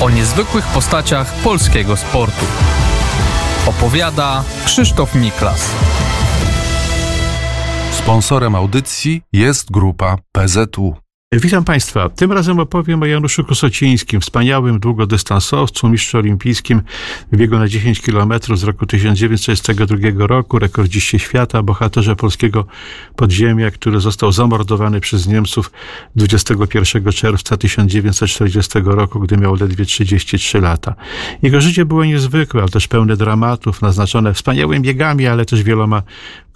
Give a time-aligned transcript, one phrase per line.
[0.00, 2.44] o niezwykłych postaciach polskiego sportu.
[3.66, 5.70] Opowiada Krzysztof Miklas.
[7.92, 11.05] Sponsorem audycji jest grupa PZU.
[11.32, 12.08] Witam Państwa.
[12.08, 16.82] Tym razem opowiem o Januszu Kosocińskim, wspaniałym długodystansowcu, mistrzu olimpijskim
[17.32, 22.66] w biegu na 10 km z roku 1932 roku, rekordziście świata, bohaterze polskiego
[23.16, 25.70] podziemia, który został zamordowany przez Niemców
[26.16, 30.94] 21 czerwca 1940 roku, gdy miał ledwie 33 lata.
[31.42, 36.02] Jego życie było niezwykłe, ale też pełne dramatów, naznaczone wspaniałymi biegami, ale też wieloma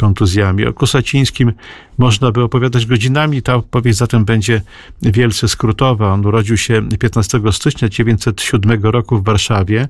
[0.00, 0.66] kontuzjami.
[0.66, 1.52] O Kosocińskim
[1.98, 4.62] można by opowiadać godzinami, ta opowieść zatem będzie
[5.02, 6.12] wielce skrótowa.
[6.12, 9.88] On urodził się 15 stycznia 1907 roku w Warszawie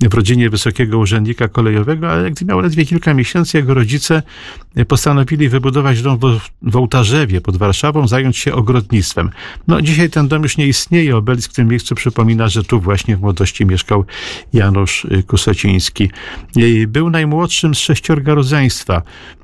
[0.00, 4.22] w rodzinie wysokiego urzędnika kolejowego, ale gdy miał ledwie kilka miesięcy, jego rodzice
[4.88, 6.18] postanowili wybudować dom
[6.62, 9.30] w Ołtarzewie pod Warszawą, zająć się ogrodnictwem.
[9.68, 11.16] No, dzisiaj ten dom już nie istnieje.
[11.16, 14.04] Obelisk w tym miejscu przypomina, że tu właśnie w młodości mieszkał
[14.52, 16.10] Janusz Kusociński.
[16.88, 19.02] Był najmłodszym z sześciorga rodzeństwa.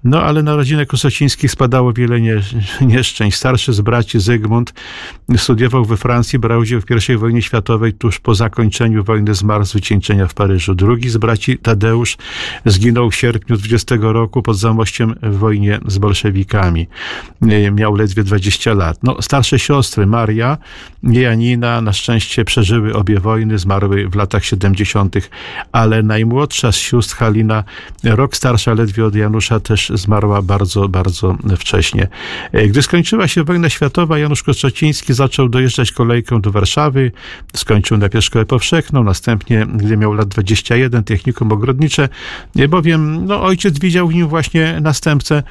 [0.09, 2.21] No, ale na rodzinę Kusocińskich spadało wiele
[2.81, 3.37] nieszczęść.
[3.37, 4.75] Starszy z braci Zygmunt
[5.37, 7.93] studiował we Francji, brał udział w I wojnie światowej.
[7.93, 10.75] Tuż po zakończeniu wojny zmarł z wycieńczenia w Paryżu.
[10.75, 12.17] Drugi z braci Tadeusz
[12.65, 16.87] zginął w sierpniu 20 roku pod Zamościem w wojnie z bolszewikami.
[17.73, 18.99] Miał ledwie 20 lat.
[19.03, 20.59] No, starsze siostry Maria
[21.03, 25.17] i Janina na szczęście przeżyły obie wojny, zmarły w latach 70.,
[25.73, 27.65] ale najmłodsza z sióstr Halina,
[28.05, 32.09] rok starsza ledwie od Janusza, też zmarła bardzo, bardzo wcześnie.
[32.69, 37.13] Gdy skończyła się wojna światowa, Janusz Kostrzeciński zaczął dojeżdżać kolejką do Warszawy,
[37.57, 42.09] skończył najpierw szkołę powszechną, następnie, gdy miał lat 21, technikum ogrodnicze,
[42.69, 45.43] bowiem no, ojciec widział w nim właśnie następcę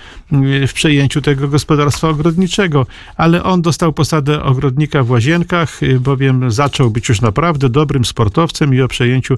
[0.68, 2.86] w przejęciu tego gospodarstwa ogrodniczego,
[3.18, 8.82] ale on dostał posadę ogrodnika w Łazienkach, bowiem zaczął być już naprawdę dobrym sportowcem i
[8.82, 9.38] o przejęciu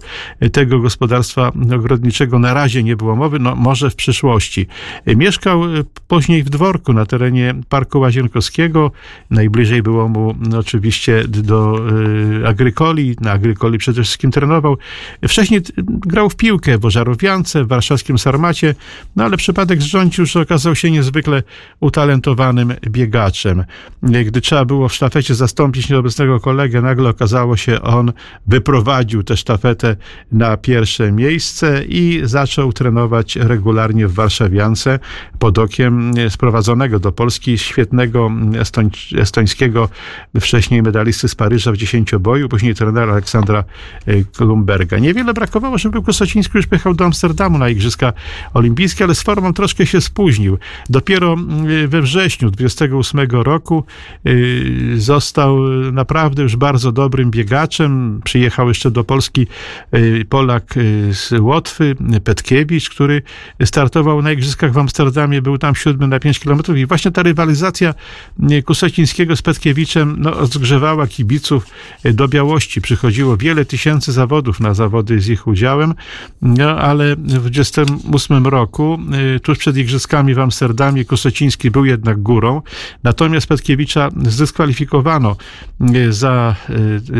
[0.51, 4.67] tego gospodarstwa ogrodniczego na razie nie było mowy, no może w przyszłości.
[5.05, 5.61] Mieszkał
[6.07, 8.91] później w dworku na terenie Parku Łazienkowskiego.
[9.29, 11.79] Najbliżej było mu oczywiście do
[12.45, 13.15] Agrykoli.
[13.21, 14.77] Na Agrykoli przede wszystkim trenował.
[15.27, 18.75] Wcześniej grał w piłkę w Ożarowiance, w warszawskim Sarmacie,
[19.15, 21.43] no ale przypadek zrządził, że okazał się niezwykle
[21.79, 23.63] utalentowanym biegaczem.
[24.03, 28.11] Gdy trzeba było w sztafecie zastąpić nieobecnego kolegę, nagle okazało się, on
[28.47, 29.95] wyprowadził tę sztafetę
[30.31, 34.86] na pierwsze miejsce i zaczął trenować regularnie w Warszawiance
[35.39, 39.89] pod okiem sprowadzonego do Polski świetnego estoń, estońskiego
[40.39, 43.63] wcześniej medalisty z Paryża w dziesięcioboju, później trenera Aleksandra
[44.37, 44.97] Klumberga.
[44.99, 48.13] Niewiele brakowało, żeby Kosociński już pojechał do Amsterdamu na Igrzyska
[48.53, 50.57] Olimpijskie, ale z formą troszkę się spóźnił.
[50.89, 51.35] Dopiero
[51.87, 53.83] we wrześniu 28 roku
[54.95, 55.59] został
[55.91, 58.21] naprawdę już bardzo dobrym biegaczem.
[58.23, 59.47] Przyjechał jeszcze do Polski
[60.29, 60.73] Polak
[61.11, 63.21] z Łotwy, Petkiewicz, który
[63.65, 67.93] startował na Igrzyskach w Amsterdamie, był tam siódmy na 5 kilometrów i właśnie ta rywalizacja
[68.65, 71.67] Kusecińskiego z Petkiewiczem no, zgrzewała kibiców
[72.03, 72.81] do białości.
[72.81, 75.93] Przychodziło wiele tysięcy zawodów na zawody z ich udziałem,
[76.41, 78.99] no, ale w 28 roku,
[79.43, 82.61] tuż przed Igrzyskami w Amsterdamie, Kuseciński był jednak górą,
[83.03, 85.35] natomiast Petkiewicza zdyskwalifikowano
[86.09, 86.55] za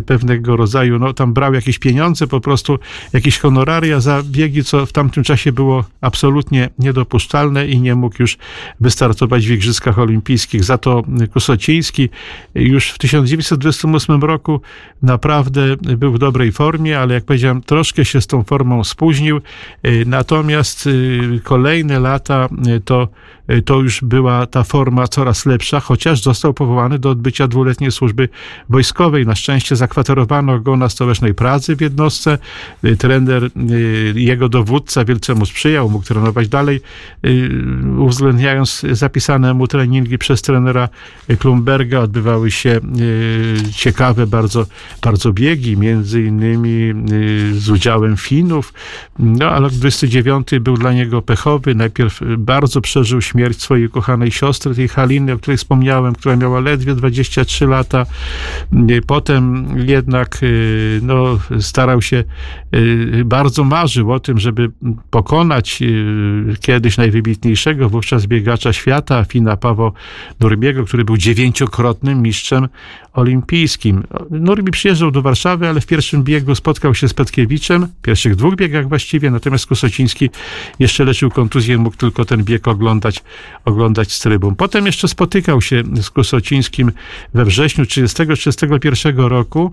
[0.05, 2.79] pewnego rodzaju, no tam brał jakieś pieniądze, po prostu
[3.13, 7.36] jakieś honoraria za biegi, co w tamtym czasie było absolutnie niedopuszczalne
[7.69, 8.37] i nie mógł już
[8.79, 10.63] wystartować w Igrzyskach Olimpijskich.
[10.63, 11.03] Za to
[12.55, 14.61] już w 1928 roku
[15.01, 19.41] naprawdę był w dobrej formie, ale jak powiedziałem, troszkę się z tą formą spóźnił.
[20.05, 20.89] Natomiast
[21.43, 22.49] kolejne lata
[22.85, 23.07] to
[23.65, 28.29] to już była ta forma coraz lepsza, chociaż został powołany do odbycia dwuletniej służby
[28.69, 29.25] wojskowej.
[29.25, 32.37] Na szczęście zakwaterowano go na stołecznej Pradze w jednostce.
[32.97, 33.49] Trener,
[34.15, 36.81] jego dowódca wielce mu sprzyjał, mógł trenować dalej,
[37.97, 40.89] uwzględniając zapisane mu treningi przez trenera
[41.39, 41.99] Klumberga.
[41.99, 42.79] Odbywały się
[43.75, 44.65] ciekawe bardzo,
[45.03, 46.93] bardzo biegi, między innymi
[47.51, 48.73] z udziałem Finów.
[49.19, 51.75] No, ale 29 był dla niego pechowy.
[51.75, 56.59] Najpierw bardzo przeżył śmierć śmierć swojej kochanej siostry, tej Haliny, o której wspomniałem, która miała
[56.59, 58.05] ledwie 23 lata.
[59.07, 62.23] Potem jednak y, no, starał się,
[62.75, 64.71] y, bardzo marzył o tym, żeby
[65.09, 65.79] pokonać
[66.61, 69.91] kiedyś najwybitniejszego wówczas biegacza świata, Fina Paweł
[70.39, 72.67] Durbiego, który był dziewięciokrotnym mistrzem
[73.17, 74.03] olimpijskim.
[74.29, 78.55] Nurmi przyjeżdżał do Warszawy, ale w pierwszym biegu spotkał się z Petkiewiczem, w pierwszych dwóch
[78.55, 80.29] biegach właściwie, natomiast Kusociński
[80.79, 83.23] jeszcze leczył kontuzję, mógł tylko ten bieg oglądać,
[83.65, 84.55] oglądać z trybun.
[84.55, 86.91] Potem jeszcze spotykał się z Kusocińskim
[87.33, 89.71] we wrześniu 1931 roku.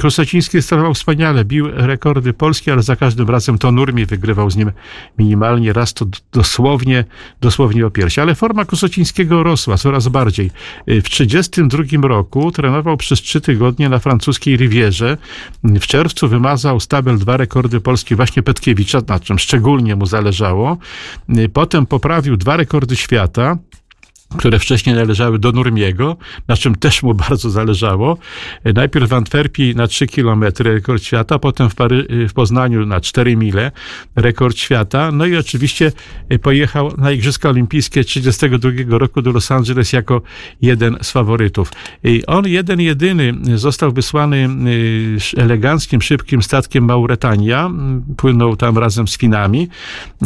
[0.00, 4.72] Kusociński startował wspaniale, bił rekordy polskie, ale za każdym razem to Nurmi wygrywał z nim
[5.18, 7.04] minimalnie, raz to dosłownie,
[7.40, 8.20] dosłownie o piersi.
[8.20, 10.50] Ale forma Kusocińskiego rosła coraz bardziej.
[10.86, 15.16] W 1932 roku trenował przez trzy tygodnie na francuskiej Rivierze.
[15.64, 20.76] W czerwcu wymazał stabel dwa rekordy polskie właśnie Petkiewicza, na czym szczególnie mu zależało.
[21.52, 23.56] Potem poprawił dwa rekordy świata
[24.36, 26.16] które wcześniej należały do Nurmiego,
[26.48, 28.18] na czym też mu bardzo zależało.
[28.74, 33.36] Najpierw w Antwerpii na 3 km rekord świata, potem w, Pary w Poznaniu na 4
[33.36, 33.72] mile
[34.16, 35.12] rekord świata.
[35.12, 35.92] No i oczywiście
[36.42, 40.22] pojechał na Igrzyska Olimpijskie 1932 roku do Los Angeles jako
[40.62, 41.72] jeden z faworytów.
[42.04, 44.48] I on jeden jedyny został wysłany
[45.36, 47.70] eleganckim, szybkim statkiem Mauretania.
[48.16, 49.68] Płynął tam razem z Finami.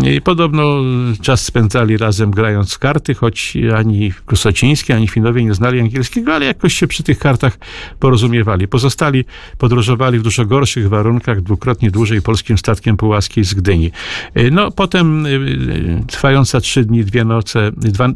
[0.05, 0.77] I podobno
[1.23, 6.35] czas spędzali razem grając w karty, choć ani ani Kusociński, ani Finowie nie znali angielskiego,
[6.35, 7.59] ale jakoś się przy tych kartach
[7.99, 8.69] porozumiewali.
[8.69, 9.25] Pozostali
[9.59, 13.91] podróżowali w dużo gorszych warunkach, dwukrotnie dłużej polskim statkiem Pułaskiej z Gdyni.
[14.35, 15.31] E, no, potem e,
[16.07, 18.09] trwająca trzy dni, dwie noce, dwa,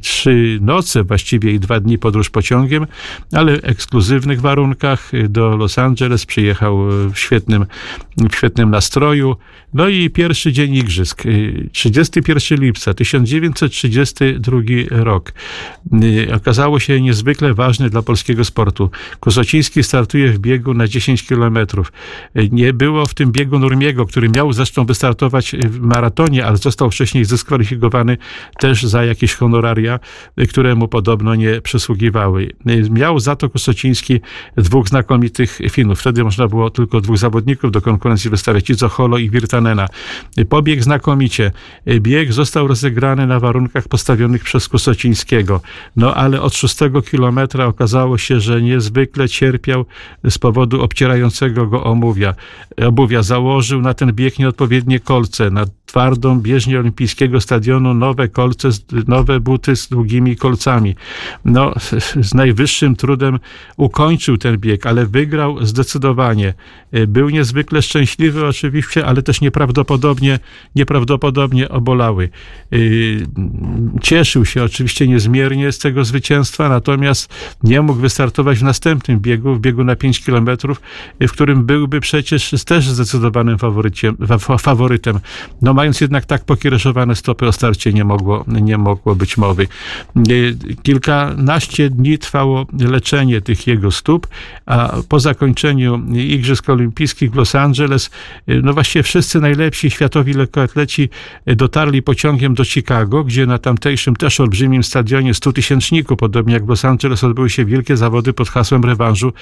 [0.00, 2.86] trzy noce właściwie i dwa dni podróż pociągiem,
[3.32, 6.78] ale w ekskluzywnych warunkach do Los Angeles przyjechał
[7.12, 7.66] w świetnym,
[8.18, 9.36] w świetnym nastroju.
[9.74, 11.22] No i pierwszy dzień igrzysk,
[11.72, 14.60] 31 lipca 1932
[14.90, 15.32] rok.
[16.02, 18.90] Y, okazało się niezwykle ważny dla polskiego sportu.
[19.20, 21.92] Kusociński startuje w biegu na 10 kilometrów.
[22.36, 26.90] Y, nie było w tym biegu Nurmiego, który miał zresztą wystartować w maratonie, ale został
[26.90, 28.16] wcześniej zdyskwalifikowany
[28.58, 30.00] też za jakieś honoraria,
[30.40, 32.52] y, które mu podobno nie przysługiwały.
[32.90, 34.20] Miał za to Kusociński
[34.56, 36.00] dwóch znakomitych Finów.
[36.00, 39.88] Wtedy można było tylko dwóch zawodników do konkurencji wystawiać, Izoholo i Virtanena.
[40.48, 41.52] Pobieg znakomicie.
[42.00, 45.60] Bieg został rozegrany na warunkach postawionych przez Kusocińskiego Socińskiego.
[45.96, 49.84] No ale od szóstego kilometra okazało się, że niezwykle cierpiał
[50.30, 52.34] z powodu obcierającego go omówia.
[52.86, 58.68] Obuwia założył na ten bieg nieodpowiednie kolce, na twardą bieżnię olimpijskiego stadionu nowe kolce,
[59.06, 60.94] nowe buty z długimi kolcami.
[61.44, 61.74] No,
[62.28, 63.38] z najwyższym trudem
[63.76, 66.54] ukończył ten bieg, ale wygrał zdecydowanie.
[67.08, 70.38] Był niezwykle szczęśliwy oczywiście, ale też nieprawdopodobnie,
[70.74, 72.28] nieprawdopodobnie obolały.
[74.00, 79.60] Cieszył się oczywiście niezmiernie z tego zwycięstwa, natomiast nie mógł wystartować w następnym biegu, w
[79.60, 80.80] biegu na 5 kilometrów,
[81.20, 83.56] w którym byłby przecież też zdecydowanym
[84.58, 85.20] faworytem.
[85.62, 89.66] No mając jednak tak pokiereszowane stopy o starcie nie mogło, nie mogło być mowy.
[90.82, 94.26] Kilkanaście dni trwało leczenie tych jego stóp,
[94.66, 98.10] a po zakończeniu Igrzysk Olimpijskich w Los Angeles,
[98.46, 101.08] no właściwie wszyscy najlepsi światowi lekkoatleci
[101.46, 106.68] dotarli pociągiem do Chicago, gdzie na tamtejszym też olbrzymim stadionie 100 tysięczniku, podobnie jak w
[106.68, 109.32] Los Angeles, odbyły się wielkie zawody pod hasłem rewanżu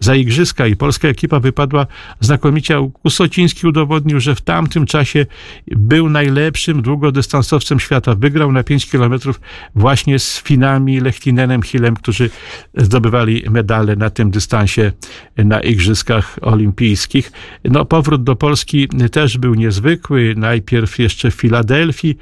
[0.00, 1.86] za Igrzyska i polska ekipa wypadła
[2.20, 2.90] znakomicie.
[3.02, 5.26] Kusociński udowodnił, że w tamtym czasie
[5.86, 8.14] był najlepszym długodystansowcem świata.
[8.14, 9.40] Wygrał na 5 kilometrów
[9.74, 12.30] właśnie z Finami, Lechthinenem, Hillem, którzy
[12.74, 14.92] zdobywali medale na tym dystansie
[15.36, 17.32] na Igrzyskach Olimpijskich.
[17.64, 20.34] No, powrót do Polski też był niezwykły.
[20.36, 22.18] Najpierw jeszcze w Filadelfii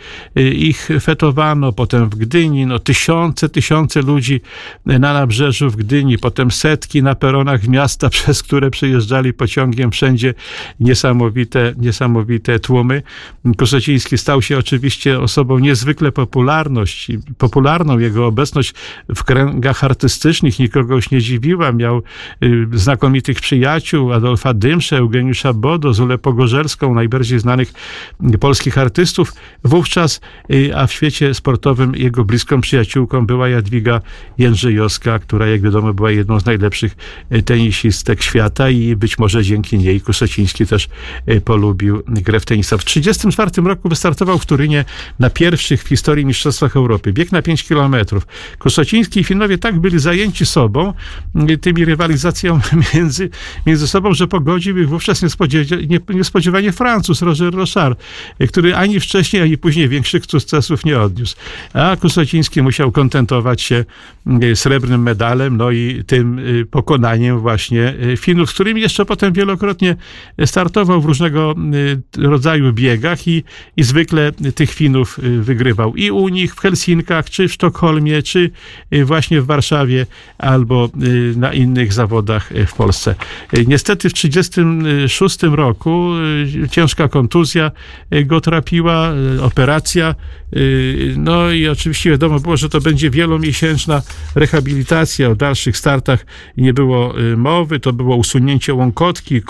[0.54, 2.66] ich fetowano, potem w Gdyni.
[2.66, 4.40] No, tysiące, tysiące ludzi
[4.86, 10.34] na nabrzeżu w Gdyni, potem setki na peronach miasta, przez które przejeżdżali pociągiem wszędzie
[10.80, 13.02] niesamowite, niesamowite tłumy.
[13.56, 16.12] Koseciński stał się oczywiście osobą niezwykle
[17.38, 17.98] popularną.
[17.98, 18.74] Jego obecność
[19.14, 21.72] w kręgach artystycznych nikogo już nie dziwiła.
[21.72, 22.02] Miał
[22.42, 27.72] y, znakomitych przyjaciół, Adolfa Dymsze, Eugeniusza Bodo, Zulę Pogorzelską, najbardziej znanych
[28.40, 29.32] polskich artystów.
[29.64, 30.20] Wówczas,
[30.50, 34.00] y, a w świecie sportowym jego bliską przyjaciółką była Jadwiga
[34.38, 36.96] Jędrzejowska, która jak wiadomo była jedną z najlepszych
[37.32, 40.88] y, tenisistek świata i być może dzięki niej Kusociński też
[41.44, 42.78] polubił grę w tenisa.
[42.78, 42.84] W
[43.50, 44.84] 1934 roku wystartował w Turynie
[45.18, 47.12] na pierwszych w historii Mistrzostwach Europy.
[47.12, 48.26] Bieg na 5 kilometrów.
[48.58, 50.92] Kusociński i Finowie tak byli zajęci sobą,
[51.50, 52.60] y, tymi rywalizacją
[52.94, 53.30] między,
[53.66, 58.00] między sobą, że pogodził ich wówczas niespodziewanie, niespodziewanie Francuz Roger Rochard,
[58.40, 61.36] y, który ani wcześniej, ani później większych sukcesów nie odniósł.
[61.72, 63.84] A Kusociński musiał kontentować się
[64.42, 69.96] y, srebrnym medalem, no i tym pokonaniem właśnie Finów, z którymi jeszcze potem wielokrotnie
[70.46, 71.54] startował w różnego
[72.18, 73.33] rodzaju biegach i
[73.76, 78.50] i, zwykle tych Finów wygrywał i u nich w Helsinkach, czy w Sztokholmie, czy
[79.04, 80.06] właśnie w Warszawie,
[80.38, 80.88] albo
[81.36, 83.14] na innych zawodach w Polsce.
[83.66, 86.10] Niestety w 1936 roku
[86.70, 87.70] ciężka kontuzja
[88.24, 89.12] go trapiła,
[89.42, 90.14] operacja,
[91.16, 94.02] no i oczywiście wiadomo było, że to będzie wielomiesięczna
[94.34, 96.26] rehabilitacja o dalszych startach
[96.56, 99.40] nie było mowy, to było usunięcie łąkotki,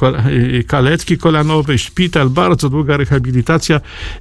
[0.67, 3.74] kaletki kolanowej, szpital, bardzo długa rehabilitacja.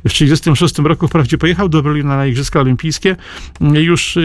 [0.06, 3.16] W 1936 roku wprawdzie pojechał do Berlina na Igrzyska Olimpijskie
[3.62, 4.18] już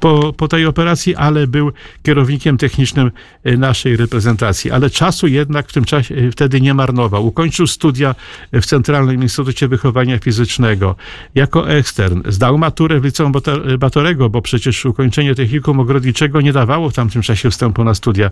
[0.00, 3.10] po, po tej operacji, ale był kierownikiem technicznym
[3.44, 4.70] naszej reprezentacji.
[4.70, 7.26] Ale czasu jednak w tym czasie wtedy nie marnował.
[7.26, 8.14] Ukończył studia
[8.52, 10.96] w Centralnym Instytucie Wychowania Fizycznego
[11.34, 12.22] jako ekstern.
[12.28, 13.32] Zdał maturę w liceum
[13.78, 18.30] Batorego, bo przecież ukończenie technikum ogrodniczego nie dawało w tamtym czasie wstępu na studia.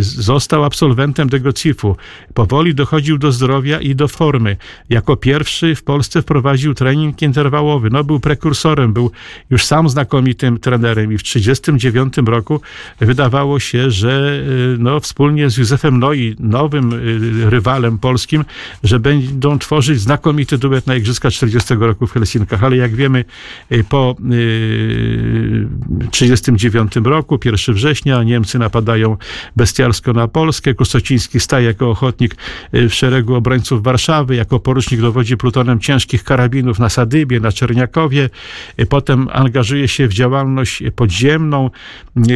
[0.00, 1.96] Został absolwentem tego CIF-u.
[2.34, 4.56] Powoli dochodził do zdrowia i do formy.
[4.90, 7.90] Jako pierwszy w Polsce wprowadził trening interwałowy.
[7.90, 9.10] No, był prekursorem, był
[9.50, 12.60] już sam znakomitym trenerem i w 1939 roku
[13.00, 14.42] wydawało się, że
[14.78, 16.92] no, wspólnie z Józefem Noi, nowym
[17.48, 18.44] rywalem polskim,
[18.82, 22.64] że będą tworzyć znakomity duet na Igrzyska 40 roku w Helsinkach.
[22.64, 23.24] Ale jak wiemy,
[23.88, 24.16] po
[26.10, 29.16] 1939 roku, 1 września, Niemcy napadają
[29.56, 30.74] bestialsko na Polskę.
[30.74, 32.36] Kusociński staje jako ochotnik
[32.72, 38.30] w szeregu obrońców Warszawy, jako porucznik dowodzi plutonem ciężkich karabinów na Sadybie, na Czerniakowie.
[38.88, 41.70] Potem angażuje się w działalność podziemną.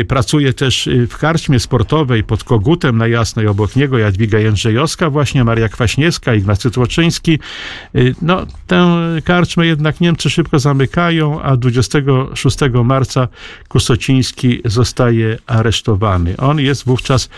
[0.08, 5.68] Pracuje też w karczmie sportowej pod Kogutem na Jasnej, obok niego Jadwiga Jędrzejowska, właśnie Maria
[5.68, 7.38] Kwaśniewska, Ignacy Tłoczyński.
[8.22, 13.28] No, tę karczmę jednak Niemcy szybko zamykają, a 26 marca
[13.68, 16.36] Kusociński zostaje aresztowany.
[16.36, 17.28] On jest wówczas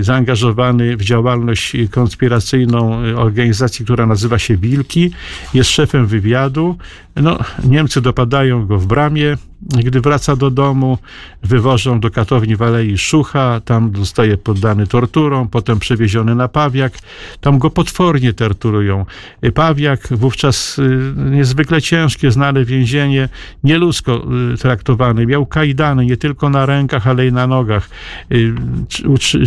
[0.00, 5.10] zaangażowany w działalność konspiracyjną organizacji, która nazywa się Wilki.
[5.54, 6.76] Jest szefem wywiadu.
[7.16, 9.36] No, Niemcy dopadają go w bramie.
[9.62, 10.98] Gdy wraca do domu,
[11.42, 16.92] wywożą do katowni w Alei Szucha, tam zostaje poddany torturom, potem przewieziony na Pawiak,
[17.40, 19.06] tam go potwornie torturują.
[19.54, 20.80] Pawiak, wówczas
[21.16, 23.28] niezwykle ciężkie, znane więzienie,
[23.64, 24.26] nieludzko
[24.60, 27.90] traktowany, miał kajdany nie tylko na rękach, ale i na nogach.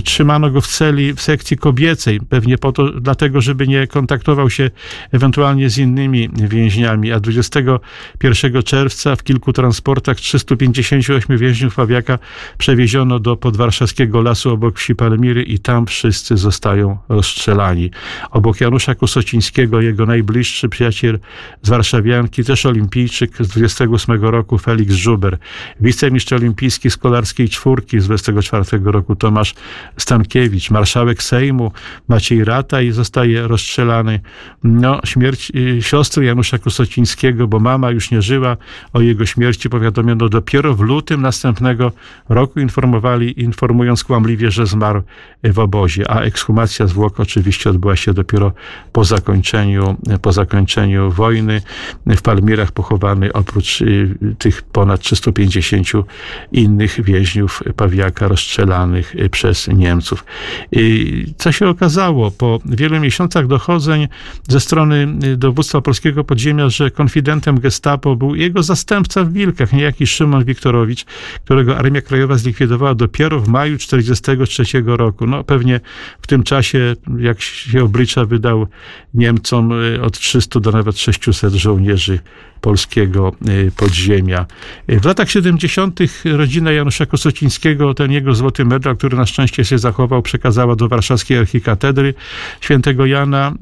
[0.03, 4.71] Trzymano go w celi w sekcji kobiecej, pewnie po to, dlatego, żeby nie kontaktował się
[5.11, 12.19] ewentualnie z innymi więźniami, a 21 czerwca w kilku transportach 358 więźniów Pawiaka
[12.57, 17.91] przewieziono do podwarszawskiego lasu obok wsi Palmiry i tam wszyscy zostają rozstrzelani.
[18.31, 21.19] Obok Janusza Kusocińskiego, jego najbliższy przyjaciel
[21.61, 25.37] z Warszawianki, też olimpijczyk z 28 roku Felix Żuber,
[25.79, 29.53] wicemistrz olimpijski z kolarskiej czwórki z 24 roku Tomasz
[29.97, 31.71] Stankiewicz, marszałek Sejmu
[32.07, 34.19] Maciej Rataj zostaje rozstrzelany.
[34.63, 38.57] No, śmierć siostry Janusza Kusocińskiego, bo mama już nie żyła,
[38.93, 41.91] o jego śmierci powiadomiono dopiero w lutym następnego
[42.29, 45.01] roku, informowali, informując kłamliwie, że zmarł
[45.43, 48.51] w obozie, a ekshumacja zwłok oczywiście odbyła się dopiero
[48.91, 51.61] po zakończeniu, po zakończeniu wojny.
[52.05, 53.83] W Palmirach pochowany oprócz
[54.39, 55.87] tych ponad 350
[56.51, 60.25] innych więźniów Pawiaka rozstrzelanych przez Niemców.
[61.37, 62.31] Co się okazało?
[62.31, 64.07] Po wielu miesiącach dochodzeń
[64.47, 65.07] ze strony
[65.37, 71.05] dowództwa polskiego podziemia, że konfidentem gestapo był jego zastępca w Wilkach, niejaki Szymon Wiktorowicz,
[71.45, 75.27] którego Armia Krajowa zlikwidowała dopiero w maju 1943 roku.
[75.27, 75.79] No pewnie
[76.21, 78.67] w tym czasie, jak się oblicza, wydał
[79.13, 79.71] Niemcom
[80.01, 82.19] od 300 do nawet 600 żołnierzy
[82.61, 83.35] polskiego
[83.77, 84.45] podziemia.
[84.87, 85.99] W latach 70.
[86.25, 91.37] rodzina Janusza Kosocińskiego, ten jego złoty medal, który na szczęście się zachował, przekazała do warszawskiej
[91.37, 92.13] archikatedry
[92.61, 93.53] świętego Jana.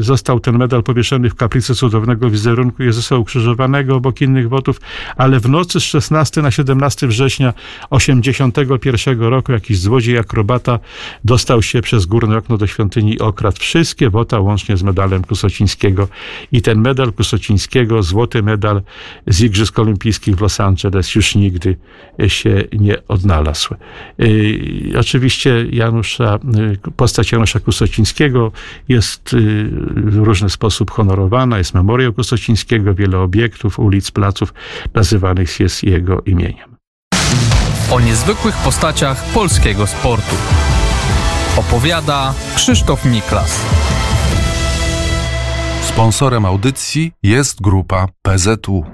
[0.00, 4.80] Został ten medal powieszony w kaplicy cudownego wizerunku Jezusa ukrzyżowanego obok innych wotów,
[5.16, 7.54] ale w nocy z 16 na 17 września
[7.90, 10.78] 81 roku jakiś złodziej akrobata
[11.24, 16.08] dostał się przez górne okno do świątyni i okradł wszystkie wota łącznie z medalem Kusocińskiego
[16.52, 18.82] i ten medal Kusocińskiego, złoty medal
[19.26, 21.76] z Igrzysk Olimpijskich w Los Angeles już nigdy
[22.26, 23.74] się nie odnalazł.
[24.98, 26.38] Oczywiście Janusza,
[26.96, 28.52] postać Janusza Kusocińskiego
[28.88, 29.36] jest
[29.96, 34.54] w różny sposób honorowana, jest memoriał Kusocińskiego, wiele obiektów, ulic, placów
[34.94, 36.76] nazywanych jest jego imieniem.
[37.90, 40.36] O niezwykłych postaciach polskiego sportu
[41.56, 43.60] opowiada Krzysztof Miklas.
[45.82, 48.86] Sponsorem audycji jest grupa PZU.